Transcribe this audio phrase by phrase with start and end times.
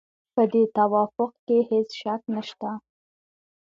[0.33, 2.71] په دې توافق کې هېڅ شک نشته.